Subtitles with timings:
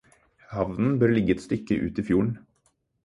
[0.53, 2.33] Havnen bør ligge et stykke ute i fjorden.